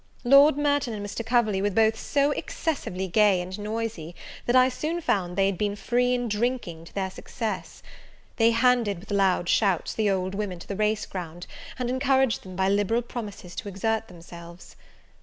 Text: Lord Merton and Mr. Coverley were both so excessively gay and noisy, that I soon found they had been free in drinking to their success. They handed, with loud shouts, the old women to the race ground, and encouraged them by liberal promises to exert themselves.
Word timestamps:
Lord 0.23 0.57
Merton 0.57 0.95
and 0.95 1.05
Mr. 1.05 1.23
Coverley 1.23 1.61
were 1.61 1.69
both 1.69 1.95
so 1.95 2.31
excessively 2.31 3.07
gay 3.07 3.39
and 3.39 3.59
noisy, 3.59 4.15
that 4.47 4.55
I 4.55 4.67
soon 4.67 4.99
found 4.99 5.35
they 5.37 5.45
had 5.45 5.59
been 5.59 5.75
free 5.75 6.15
in 6.15 6.27
drinking 6.27 6.85
to 6.85 6.95
their 6.95 7.11
success. 7.11 7.83
They 8.37 8.49
handed, 8.49 8.97
with 8.97 9.11
loud 9.11 9.47
shouts, 9.47 9.93
the 9.93 10.09
old 10.09 10.33
women 10.33 10.57
to 10.57 10.67
the 10.67 10.75
race 10.75 11.05
ground, 11.05 11.45
and 11.77 11.87
encouraged 11.87 12.41
them 12.41 12.55
by 12.55 12.67
liberal 12.67 13.03
promises 13.03 13.53
to 13.57 13.69
exert 13.69 14.07
themselves. 14.07 14.75